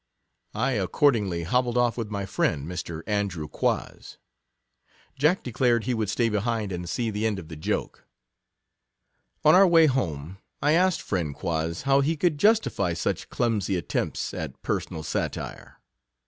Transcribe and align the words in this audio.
I 0.55 0.71
accordingly 0.71 1.43
hobbled 1.43 1.77
oft' 1.77 1.95
with 1.95 2.09
my 2.09 2.25
friend, 2.25 2.67
Mr. 2.67 3.03
Andrew 3.05 3.47
Quoz. 3.47 4.17
Jack 5.15 5.43
de 5.43 5.51
clared 5.51 5.83
he 5.83 5.93
would 5.93 6.09
stay 6.09 6.27
behind 6.27 6.71
and 6.71 6.89
see 6.89 7.11
the 7.11 7.27
end 7.27 7.37
51 7.37 7.39
of 7.39 7.47
the 7.49 7.55
joke. 7.57 8.07
On 9.45 9.53
our 9.53 9.67
way 9.67 9.85
home, 9.85 10.39
I 10.59 10.71
asked 10.71 11.03
friend 11.03 11.35
Quoz, 11.35 11.83
how 11.83 12.01
he 12.01 12.17
could 12.17 12.39
justify 12.39 12.93
such 12.93 13.29
clum 13.29 13.61
sy 13.61 13.73
attempts 13.75 14.33
at 14.33 14.59
personal 14.63 15.03
satire. 15.03 15.77